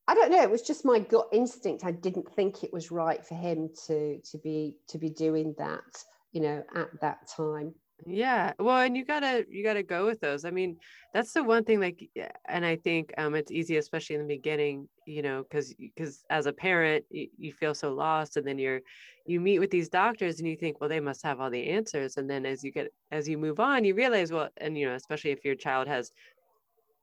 [0.06, 1.85] I don't know, it was just my gut instinct.
[1.85, 6.04] I didn't think it was right for him to, to be, to be doing that,
[6.33, 7.74] you know, at that time.
[8.06, 8.54] Yeah.
[8.58, 10.44] Well, and you gotta you gotta go with those.
[10.44, 10.78] I mean,
[11.12, 12.08] that's the one thing like
[12.48, 16.46] and I think um it's easy, especially in the beginning, you know, because because as
[16.46, 18.80] a parent, you, you feel so lost and then you're
[19.26, 22.16] you meet with these doctors and you think, well, they must have all the answers.
[22.16, 24.94] And then as you get as you move on, you realize, well, and you know,
[24.94, 26.10] especially if your child has,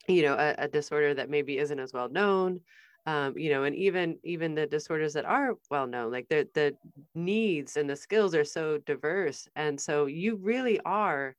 [0.07, 2.61] you know, a, a disorder that maybe isn't as well known
[3.07, 6.75] um, you know, and even even the disorders that are well known, like the the
[7.15, 11.33] needs and the skills are so diverse, and so you really are,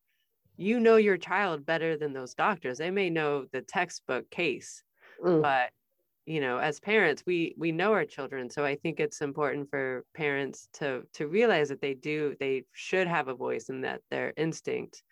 [0.56, 2.78] you know, your child better than those doctors.
[2.78, 4.82] They may know the textbook case,
[5.22, 5.42] mm.
[5.42, 5.70] but
[6.24, 10.06] you know, as parents, we we know our children, so I think it's important for
[10.14, 14.32] parents to to realize that they do they should have a voice and that their
[14.38, 15.02] instinct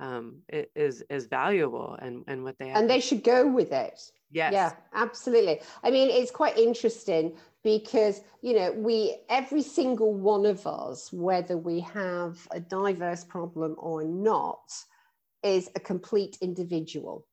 [0.00, 0.38] um,
[0.74, 4.00] is is valuable and and what they have and they should go with it
[4.30, 4.52] Yes.
[4.52, 5.60] Yeah, absolutely.
[5.82, 11.56] I mean, it's quite interesting because, you know, we, every single one of us, whether
[11.56, 14.72] we have a diverse problem or not,
[15.42, 17.26] is a complete individual.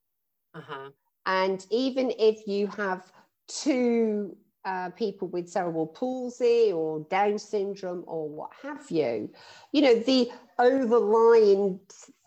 [0.54, 0.90] Uh-huh.
[1.26, 3.12] And even if you have
[3.48, 9.30] two uh, people with cerebral palsy or Down syndrome or what have you,
[9.72, 11.80] you know, the overlying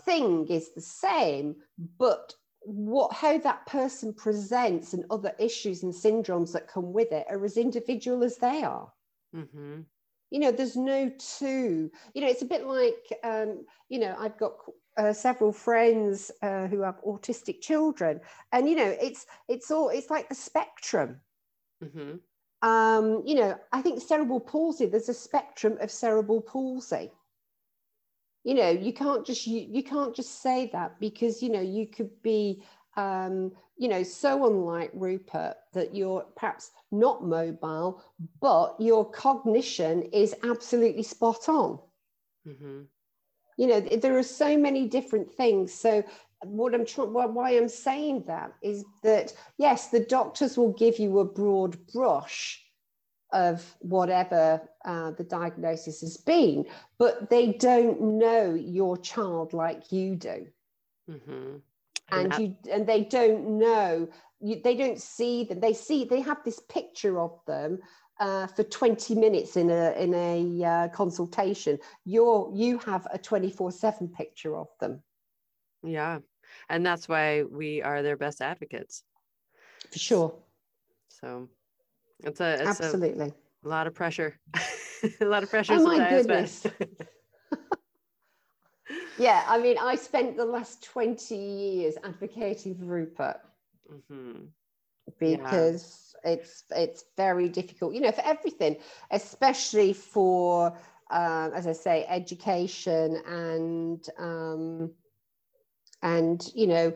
[0.03, 1.57] thing is the same,
[1.99, 2.35] but
[2.67, 7.45] what how that person presents and other issues and syndromes that come with it are
[7.45, 8.93] as individual as they are.
[9.35, 9.81] Mm-hmm.
[10.31, 11.91] you know there's no two.
[12.15, 14.53] You know it's a bit like um, you know i've got
[14.97, 18.21] uh, several friends uh, who have autistic children.
[18.53, 21.21] And you know it's it's all it's like the spectrum.
[21.85, 22.69] Mm-hmm.
[22.69, 27.11] um, you know i think cerebral palsy there's a spectrum of cerebral palsy
[28.47, 31.85] you know you can't just you, you can't just say that because you know you
[31.85, 32.63] could be
[32.97, 38.01] um, you know so unlike rupert that you're perhaps not mobile
[38.41, 41.79] but your cognition is absolutely spot on
[42.47, 42.83] mm-hmm.
[43.59, 46.03] you know there are so many different things so
[46.45, 51.19] what i'm trying why i'm saying that is that yes the doctors will give you
[51.19, 52.63] a broad brush
[53.33, 56.67] of whatever uh, the diagnosis has been,
[56.99, 60.47] but they don't know your child like you do.
[61.11, 61.57] Mm-hmm.
[62.13, 64.09] And, and you and they don't know
[64.41, 65.61] you, they don't see them.
[65.61, 67.81] They see they have this picture of them
[68.21, 71.79] uh, for 20 minutes in a in a uh, consultation.
[72.05, 75.03] You're you have a 24 7 picture of them.
[75.83, 76.21] Yeah.
[76.69, 79.03] And that's why we are their best advocates.
[79.91, 80.35] For sure.
[81.09, 81.49] So
[82.25, 83.33] it's a it's absolutely
[83.65, 84.39] a, lot of pressure.
[85.21, 85.75] a lot of pressure.
[85.75, 86.67] Oh my goodness.
[89.19, 93.41] yeah, I mean, I spent the last 20 years advocating for Rupert.
[93.93, 94.45] Mm-hmm.
[95.21, 96.33] Because yeah.
[96.33, 98.77] it's it's very difficult, you know, for everything,
[99.13, 100.77] especially for
[101.11, 104.91] um, as I say, education and um,
[106.03, 106.93] and you know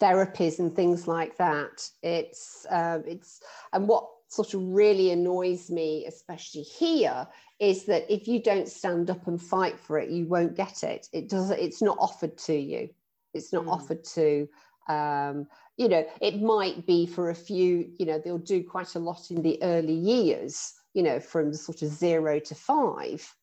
[0.00, 1.88] therapies and things like that.
[2.02, 3.40] It's uh, it's
[3.72, 7.26] and what sort of really annoys me, especially here,
[7.60, 11.08] is that if you don't stand up and fight for it, you won't get it.
[11.12, 11.50] It does.
[11.50, 12.88] It's not offered to you.
[13.32, 13.72] It's not mm.
[13.72, 14.48] offered to.
[14.88, 17.90] Um, you know, it might be for a few.
[17.98, 20.74] You know, they'll do quite a lot in the early years.
[20.94, 23.34] You know, from sort of zero to five.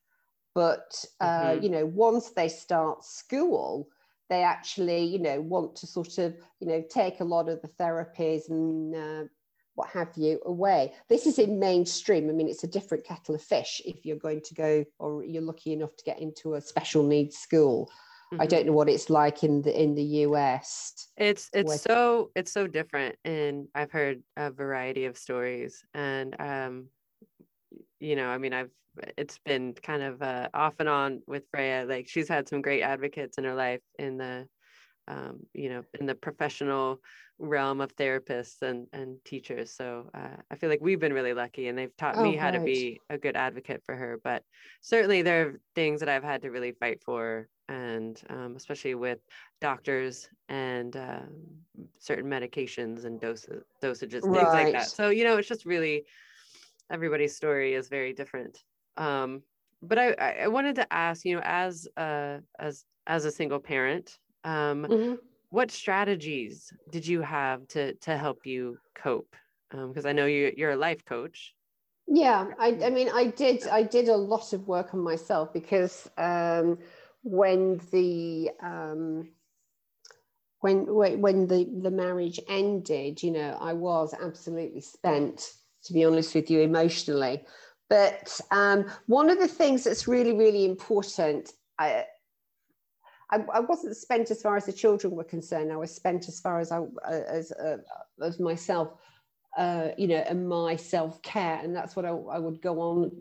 [0.54, 1.64] But uh, mm-hmm.
[1.64, 3.88] you know, once they start school,
[4.32, 7.68] they actually, you know, want to sort of, you know, take a lot of the
[7.68, 9.24] therapies and uh,
[9.76, 10.94] what have you away.
[11.10, 12.30] This is in mainstream.
[12.30, 15.42] I mean, it's a different kettle of fish if you're going to go or you're
[15.42, 17.92] lucky enough to get into a special needs school.
[18.32, 18.42] Mm-hmm.
[18.42, 21.10] I don't know what it's like in the in the US.
[21.18, 21.78] It's it's where...
[21.78, 26.88] so it's so different, and I've heard a variety of stories, and um,
[28.00, 28.72] you know, I mean, I've
[29.18, 31.86] it's been kind of uh, off and on with Freya.
[31.88, 34.48] Like she's had some great advocates in her life in the,
[35.08, 37.02] um, you know, in the professional
[37.40, 39.72] realm of therapists and and teachers.
[39.72, 42.50] So uh, I feel like we've been really lucky, and they've taught oh, me how
[42.50, 42.60] right.
[42.60, 44.20] to be a good advocate for her.
[44.24, 44.44] But
[44.82, 49.20] certainly there are things that I've had to really fight for, and um, especially with
[49.60, 51.22] doctors and uh,
[52.00, 54.42] certain medications and doses, dosages, right.
[54.42, 54.90] things like that.
[54.90, 56.06] So you know, it's just really
[56.92, 58.60] everybody's story is very different.
[58.98, 59.44] Um,
[59.82, 60.14] but I,
[60.44, 65.16] I wanted to ask, you know, as a, as as a single parent, um, mm-hmm.
[65.50, 69.36] what strategies did you have to to help you cope?
[69.72, 71.54] Because um, I know you you're a life coach.
[72.08, 76.10] Yeah, I, I mean, I did I did a lot of work on myself because
[76.18, 76.78] um,
[77.24, 79.30] when the um,
[80.60, 85.54] when when the the marriage ended, you know, I was absolutely spent.
[85.86, 87.42] To be honest with you, emotionally.
[87.92, 92.06] But um, one of the things that's really, really important, I,
[93.30, 95.74] I, I, wasn't spent as far as the children were concerned.
[95.74, 97.80] I was spent as far as I as uh,
[98.24, 98.94] as myself,
[99.58, 103.12] uh, you know, and my self care, and that's what I, I, would go on.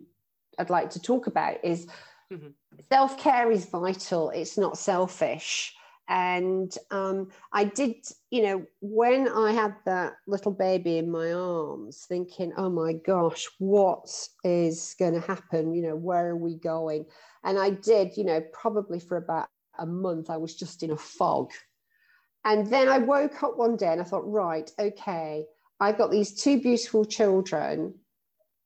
[0.57, 1.89] I'd like to talk about is
[2.33, 2.51] mm-hmm.
[2.93, 4.31] self care is vital.
[4.31, 5.75] It's not selfish.
[6.11, 7.95] And um, I did,
[8.31, 13.47] you know, when I had that little baby in my arms, thinking, oh my gosh,
[13.59, 14.11] what
[14.43, 15.73] is going to happen?
[15.73, 17.07] You know, where are we going?
[17.45, 19.49] And I did, you know, probably for about
[19.79, 21.53] a month, I was just in a fog.
[22.45, 25.45] And then I woke up one day and I thought, right, okay,
[25.79, 27.95] I've got these two beautiful children.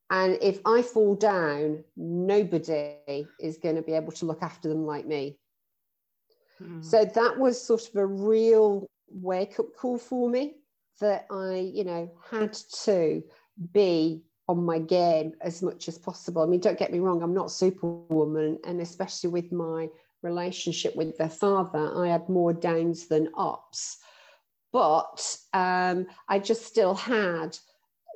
[0.08, 4.86] And if I fall down, nobody is going to be able to look after them
[4.86, 5.38] like me.
[6.62, 6.82] Mm-hmm.
[6.82, 10.54] So that was sort of a real wake up call for me
[11.00, 13.22] that I, you know, had to
[13.72, 16.42] be on my game as much as possible.
[16.42, 19.88] I mean, don't get me wrong, I'm not superwoman, and especially with my
[20.22, 23.98] relationship with their father, I had more downs than ups.
[24.72, 27.56] But um, I just still had,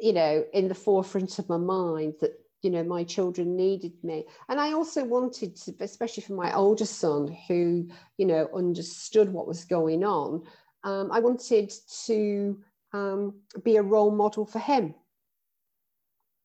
[0.01, 2.33] you know, in the forefront of my mind that
[2.63, 4.25] you know my children needed me.
[4.49, 9.47] And i also wanted to especially for my older son who you know understood what
[9.47, 10.43] was going on
[10.85, 11.73] um, i wanted
[12.07, 12.59] to
[12.93, 14.95] um, be a role model for him.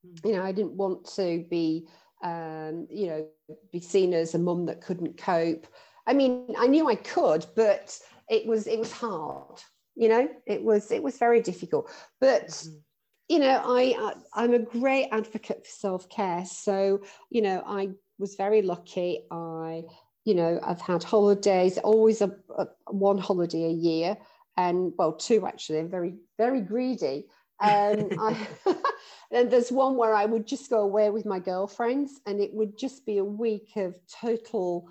[0.05, 0.26] Mm.
[0.26, 1.88] you know i didn't want to be
[2.24, 3.26] um, you know
[3.72, 5.68] be seen as a mum that couldn't cope.
[6.07, 7.97] I mean i knew i could but
[8.30, 9.61] it was it was hard
[9.95, 10.28] you know?
[10.47, 11.89] It was it was very difficult.
[12.20, 12.83] But mm-hmm
[13.30, 16.45] you know, I, I am a great advocate for self care.
[16.45, 19.26] So you know, I was very lucky.
[19.32, 19.84] I
[20.26, 24.17] you know I've had holidays, always a, a one holiday a year,
[24.57, 25.80] and well, two actually.
[25.80, 27.26] I'm very very greedy.
[27.61, 28.47] Um, I,
[29.32, 32.78] and there's one where I would just go away with my girlfriends, and it would
[32.78, 34.89] just be a week of total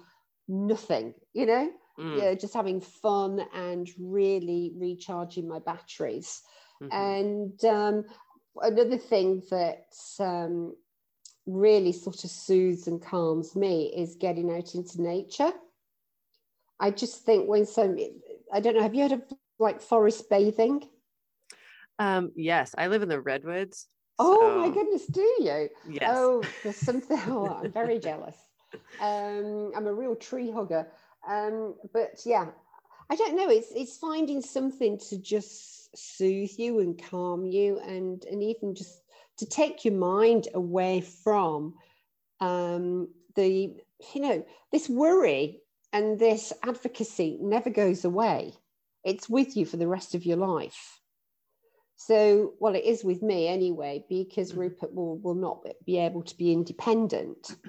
[0.49, 1.15] nothing.
[1.35, 2.19] You know, mm.
[2.19, 6.43] yeah, just having fun and really recharging my batteries.
[6.83, 6.95] Mm-hmm.
[6.95, 8.05] And um,
[8.61, 10.75] another thing that um,
[11.47, 15.53] really sort of soothes and calms me is getting out into nature.
[16.81, 17.97] I just think when some,
[18.53, 19.23] I don't know, have you heard of
[19.59, 20.89] like forest bathing?
[21.99, 23.87] Um, yes, I live in the redwoods.
[24.19, 25.69] Oh my goodness, do you?
[25.89, 26.09] Yes.
[26.09, 27.19] Oh, there's something.
[27.29, 28.37] Oh, I'm very jealous.
[29.01, 30.87] Um, I'm a real tree hugger.
[31.29, 32.49] Um, but yeah,
[33.11, 33.49] I don't know.
[33.49, 39.03] It's it's finding something to just soothe you and calm you and and even just
[39.39, 41.75] to take your mind away from
[42.41, 43.75] um, the
[44.15, 45.61] you know this worry
[45.93, 48.55] and this advocacy never goes away.
[49.05, 51.01] It's with you for the rest of your life.
[51.97, 54.59] So well it is with me anyway because mm.
[54.59, 57.57] rupert will, will not be able to be independent.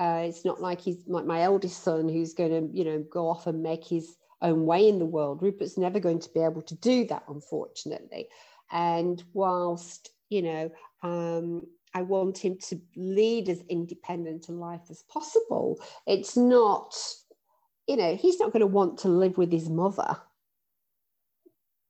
[0.00, 3.28] Uh, it's not like he's like my eldest son who's going to you know go
[3.28, 5.42] off and make his own way in the world.
[5.42, 8.28] Rupert's never going to be able to do that, unfortunately.
[8.70, 10.70] And whilst, you know,
[11.02, 16.94] um, I want him to lead as independent a life as possible, it's not,
[17.86, 20.16] you know, he's not going to want to live with his mother.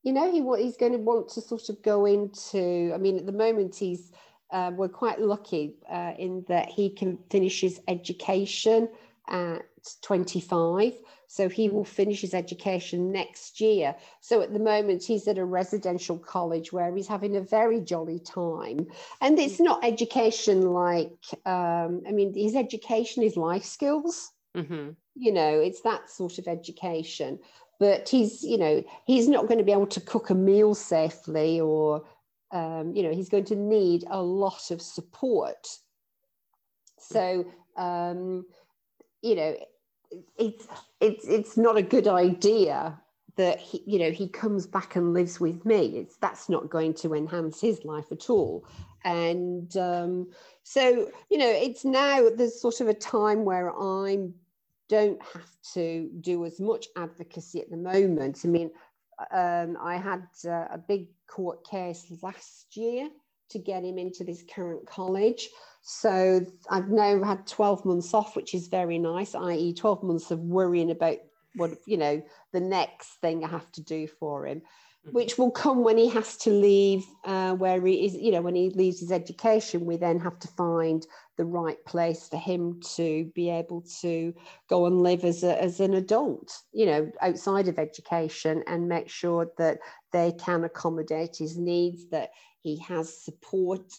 [0.02, 2.92] You know, he he's going to want to sort of go into.
[2.94, 4.10] I mean, at the moment, he's
[4.50, 8.88] uh, we're quite lucky uh, in that he can finish his education
[9.30, 9.62] at
[10.02, 10.94] 25.
[11.26, 13.94] So he will finish his education next year.
[14.20, 18.18] So at the moment, he's at a residential college where he's having a very jolly
[18.18, 18.88] time.
[19.20, 24.32] And it's not education like, um, I mean, his education is life skills.
[24.56, 24.90] Mm-hmm.
[25.14, 27.38] You know, it's that sort of education.
[27.78, 31.60] But he's, you know, he's not going to be able to cook a meal safely
[31.60, 32.02] or,
[32.50, 35.68] um, you know, he's going to need a lot of support.
[36.98, 38.44] So, um,
[39.22, 39.56] you know,
[40.36, 40.66] it's
[41.00, 42.98] it's it's not a good idea
[43.36, 45.98] that he, you know he comes back and lives with me.
[45.98, 48.66] It's that's not going to enhance his life at all.
[49.04, 50.28] And um,
[50.62, 54.28] so you know it's now there's sort of a time where i
[54.88, 58.40] don't have to do as much advocacy at the moment.
[58.44, 58.70] I mean
[59.32, 63.08] um, i had uh, a big court case last year
[63.50, 65.48] to get him into this current college
[65.82, 70.40] so I've now had 12 months off, which is very nice, i.e., 12 months of
[70.40, 71.16] worrying about
[71.56, 72.22] what, you know,
[72.52, 75.12] the next thing I have to do for him, mm-hmm.
[75.12, 78.54] which will come when he has to leave uh, where he is, you know, when
[78.54, 79.86] he leaves his education.
[79.86, 81.04] We then have to find
[81.36, 84.34] the right place for him to be able to
[84.68, 89.08] go and live as, a, as an adult, you know, outside of education and make
[89.08, 89.78] sure that
[90.12, 93.90] they can accommodate his needs, that he has support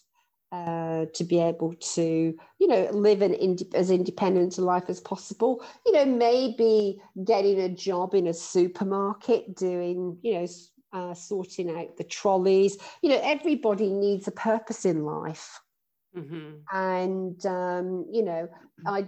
[0.52, 5.00] uh, to be able to, you know, live an ind- as independent a life as
[5.00, 5.64] possible.
[5.86, 10.48] You know, maybe getting a job in a supermarket, doing, you know,
[10.94, 12.78] uh, sorting out the trolleys.
[13.02, 15.62] You know, everybody needs a purpose in life.
[16.16, 16.78] Mm-hmm.
[16.78, 18.50] And um, you know,
[18.86, 19.04] I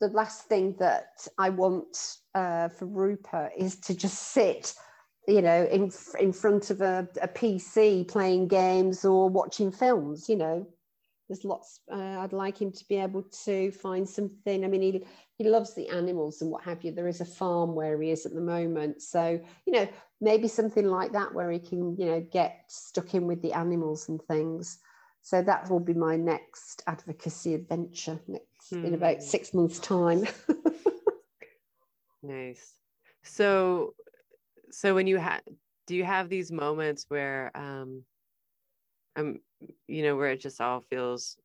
[0.00, 4.74] the last thing that I want uh, for Rupert is to just sit,
[5.28, 10.28] you know, in in front of a, a PC playing games or watching films.
[10.28, 10.66] You know,
[11.28, 11.80] there's lots.
[11.92, 14.64] Uh, I'd like him to be able to find something.
[14.64, 15.04] I mean, he
[15.36, 16.92] he loves the animals and what have you.
[16.92, 19.88] There is a farm where he is at the moment, so you know,
[20.20, 24.08] maybe something like that where he can, you know, get stuck in with the animals
[24.08, 24.78] and things.
[25.22, 28.84] So that will be my next advocacy adventure next hmm.
[28.84, 29.22] in about hmm.
[29.22, 30.26] six months' time.
[32.22, 32.74] nice.
[33.22, 33.94] So,
[34.70, 35.42] so when you have,
[35.86, 38.04] do you have these moments where, um,
[39.18, 39.40] um,
[39.86, 41.36] you know, where it just all feels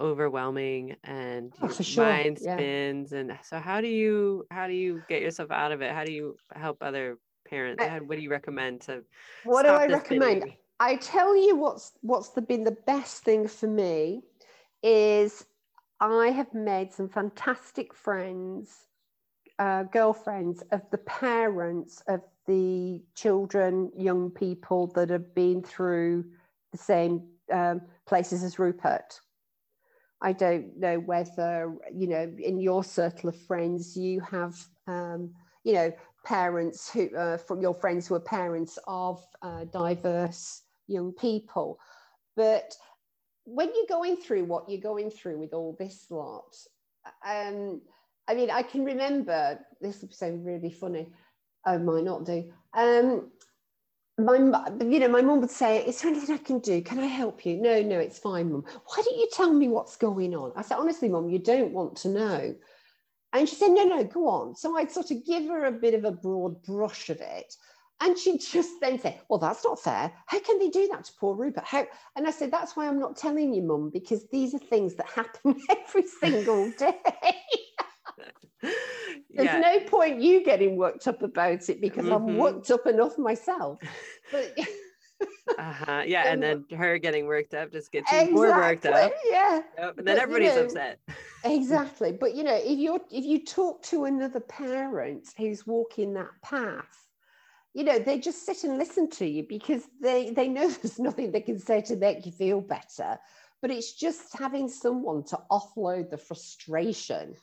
[0.00, 2.04] overwhelming and oh, your sure.
[2.04, 3.18] mind spins, yeah.
[3.18, 5.92] and so how do you how do you get yourself out of it?
[5.92, 7.18] How do you help other
[7.48, 7.82] parents?
[7.82, 9.02] I, what do you recommend to?
[9.44, 10.52] What do I recommend?
[10.80, 14.22] I tell you what's what's the, been the best thing for me
[14.82, 15.44] is
[16.00, 18.88] I have made some fantastic friends,
[19.58, 26.24] uh, girlfriends of the parents of the children, young people that have been through
[26.72, 29.20] the same um, places as Rupert.
[30.20, 34.56] I don't know whether, you know, in your circle of friends, you have,
[34.86, 35.32] um,
[35.64, 35.92] you know,
[36.24, 41.78] parents who, uh, from your friends who are parents of uh, diverse young people.
[42.36, 42.74] But
[43.44, 46.54] when you're going through what you're going through with all this lot,
[47.26, 47.80] um,
[48.28, 51.12] I mean, I can remember this will sound really funny.
[51.64, 52.52] I might not do.
[52.74, 53.30] Um,
[54.24, 54.36] my,
[54.80, 56.82] you know, my mum would say, "Is there anything I can do?
[56.82, 58.64] Can I help you?" No, no, it's fine, mum.
[58.86, 60.52] Why don't you tell me what's going on?
[60.56, 62.54] I said, honestly, mum, you don't want to know.
[63.34, 64.54] And she said, no, no, go on.
[64.54, 67.54] So I'd sort of give her a bit of a broad brush of it.
[68.02, 70.12] And she'd just then say, Well, that's not fair.
[70.26, 71.64] How can they do that to poor Rupert?
[71.64, 71.86] How?
[72.16, 75.06] And I said, That's why I'm not telling you, Mum, because these are things that
[75.14, 76.98] happen every single day.
[79.34, 79.58] There's yeah.
[79.58, 82.28] no point you getting worked up about it because mm-hmm.
[82.28, 83.78] I'm worked up enough myself.
[84.30, 84.58] But
[85.58, 86.02] uh-huh.
[86.06, 89.12] Yeah, and then her getting worked up just gets exactly, more worked up.
[89.24, 89.62] Yeah.
[89.78, 89.98] Yep.
[89.98, 90.98] And then but, everybody's you know, upset.
[91.44, 92.12] exactly.
[92.12, 97.02] But you know, if you're if you talk to another parent who's walking that path,
[97.74, 101.32] you know they just sit and listen to you because they they know there's nothing
[101.32, 103.18] they can say to make you feel better
[103.60, 107.34] but it's just having someone to offload the frustration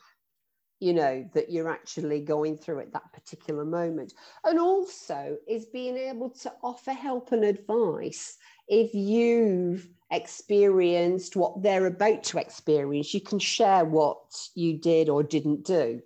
[0.79, 4.13] you know that you're actually going through at that particular moment.
[4.45, 11.87] And also is being able to offer help and advice if you've experienced what they're
[11.87, 13.13] about to experience.
[13.13, 14.19] You can share what
[14.55, 16.01] you did or didn't do.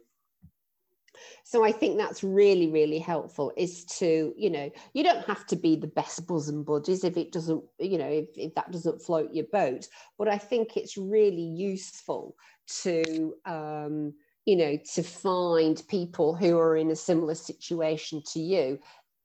[1.46, 5.56] So i think that's really really helpful is to you know you don't have to
[5.56, 9.32] be the best bosom buddies if it doesn't you know if, if that doesn't float
[9.34, 9.88] your boat.
[10.18, 12.36] But i think it's really useful
[12.82, 14.14] to um,
[14.46, 18.80] you know to find people who are in a similar situation to you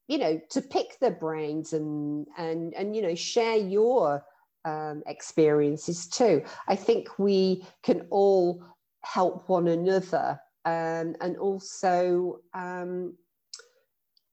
[0.07, 4.25] you know to pick their brains and and and you know share your
[4.65, 6.43] um, experiences too.
[6.67, 8.63] I think we can all
[9.03, 13.15] help one another um, and also um,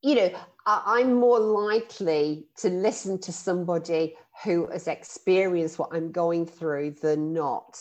[0.01, 0.29] you know
[0.65, 6.95] I, i'm more likely to listen to somebody who has experienced what i'm going through
[7.01, 7.79] than not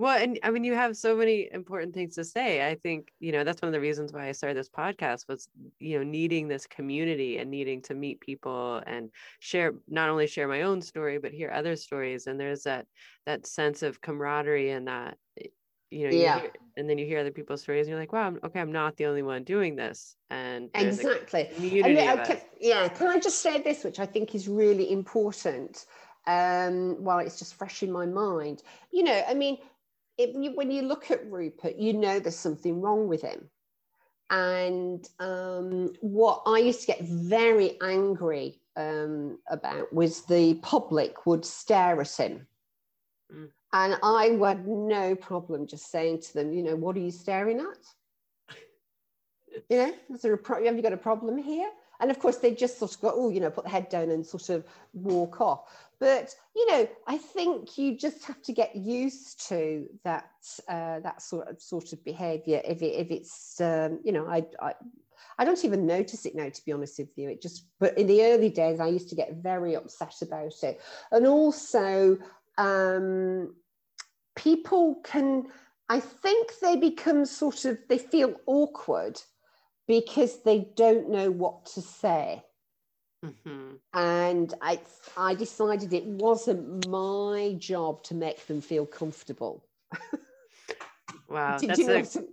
[0.00, 2.66] well, and I mean, you have so many important things to say.
[2.66, 5.46] I think, you know, that's one of the reasons why I started this podcast was,
[5.78, 10.48] you know, needing this community and needing to meet people and share, not only share
[10.48, 12.28] my own story, but hear other stories.
[12.28, 12.86] And there's that,
[13.26, 15.48] that sense of camaraderie and that, eh,
[15.90, 16.36] you know, yeah.
[16.36, 18.60] You hear, and then you hear other people's stories and you're like, wow, I'm, okay,
[18.60, 20.16] I'm not the only one doing this.
[20.30, 21.50] And exactly.
[21.58, 22.88] And can, yeah.
[22.88, 25.84] Can I just say this, which I think is really important
[26.26, 28.62] um, while it's just fresh in my mind?
[28.92, 29.58] You know, I mean,
[30.28, 33.48] you, when you look at Rupert, you know there's something wrong with him.
[34.30, 41.44] And um, what I used to get very angry um, about was the public would
[41.44, 42.46] stare at him.
[43.34, 43.48] Mm.
[43.72, 47.60] And I had no problem just saying to them, you know, what are you staring
[47.60, 48.56] at?
[49.68, 51.70] you know, is there a pro- have you got a problem here?
[52.00, 54.10] And of course, they just sort of go, oh, you know, put the head down
[54.10, 54.64] and sort of
[54.94, 55.89] walk off.
[56.00, 60.30] But you know, I think you just have to get used to that
[60.66, 62.60] uh, that sort of sort of behaviour.
[62.64, 64.72] If it, if it's um, you know, I, I
[65.38, 67.28] I don't even notice it now, to be honest with you.
[67.28, 70.80] It just, but in the early days, I used to get very upset about it,
[71.12, 72.18] and also
[72.58, 73.54] um,
[74.36, 75.46] people can,
[75.88, 79.20] I think they become sort of, they feel awkward
[79.86, 82.42] because they don't know what to say.
[83.24, 83.74] Mm-hmm.
[83.92, 84.80] And I,
[85.16, 89.64] I decided it wasn't my job to make them feel comfortable.
[91.30, 92.24] Wow, that's a,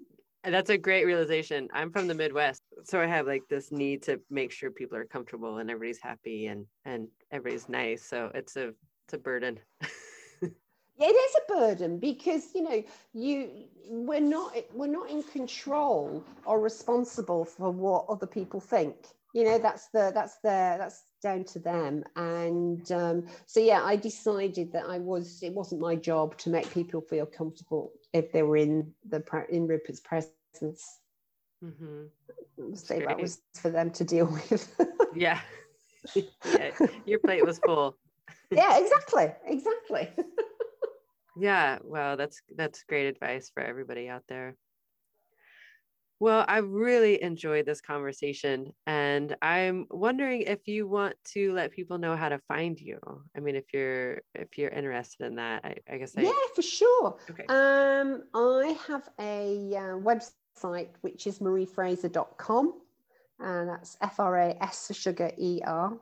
[0.44, 1.68] that's a great realization.
[1.72, 5.06] I'm from the Midwest, so I have like this need to make sure people are
[5.06, 8.04] comfortable and everybody's happy and and everybody's nice.
[8.04, 8.70] So it's a
[9.06, 9.60] it's a burden.
[10.42, 10.52] it
[11.02, 12.84] is a burden because you know
[13.14, 13.50] you
[13.88, 18.96] we're not we're not in control or responsible for what other people think
[19.34, 22.04] you know that's the that's the that's down to them.
[22.16, 26.72] And um, so yeah i decided that i was it wasn't my job to make
[26.72, 31.00] people feel comfortable if they were in the in rupert's presence.
[31.64, 32.76] Mm-hmm.
[32.76, 34.76] so that was for them to deal with.
[35.16, 35.42] Yeah.
[36.14, 36.70] yeah
[37.08, 37.98] your plate was full.
[38.52, 40.10] Yeah exactly exactly.
[41.40, 44.56] Yeah well that's that's great advice for everybody out there
[46.20, 51.98] well, I really enjoyed this conversation, and I'm wondering if you want to let people
[51.98, 53.00] know how to find you.
[53.36, 56.18] I mean, if you're if you're interested in that, I, I guess.
[56.18, 56.22] I...
[56.22, 57.18] Yeah, for sure.
[57.30, 57.46] Okay.
[57.50, 62.74] Um, I have a uh, website which is mariefraser.com,
[63.40, 65.98] and that's F R A S for sugar E R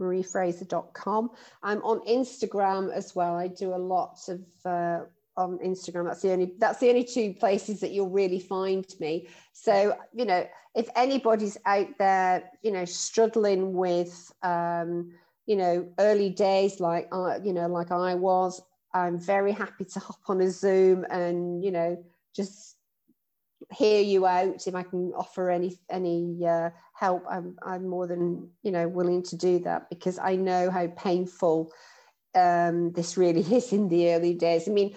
[0.00, 1.30] mariefraser.com.
[1.62, 3.34] I'm on Instagram as well.
[3.34, 5.04] I do a lot of uh,
[5.36, 6.06] on Instagram.
[6.06, 9.28] That's the only that's the only two places that you'll really find me.
[9.52, 15.12] So you know, if anybody's out there, you know, struggling with, um,
[15.46, 18.60] you know, early days like uh, you know, like I was,
[18.94, 22.02] I'm very happy to hop on a Zoom and you know
[22.34, 22.76] just
[23.72, 24.66] hear you out.
[24.66, 29.22] If I can offer any any uh, help, I'm I'm more than you know willing
[29.24, 31.72] to do that because I know how painful
[32.34, 34.68] um, this really is in the early days.
[34.68, 34.96] I mean,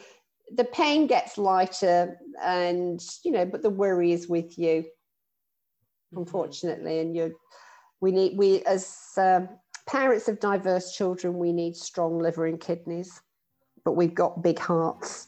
[0.56, 6.18] the pain gets lighter and you know but the worry is with you mm-hmm.
[6.20, 7.36] unfortunately and you
[8.02, 9.50] we need we as um,
[9.88, 13.22] parents of diverse children we need strong liver and kidneys
[13.86, 15.28] but we've got big hearts